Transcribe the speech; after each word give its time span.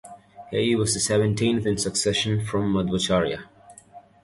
He 0.49 0.75
was 0.75 0.95
the 0.95 0.99
seventeenth 0.99 1.63
in 1.67 1.77
succession 1.77 2.43
from 2.43 2.73
Madhvacharya. 2.73 3.43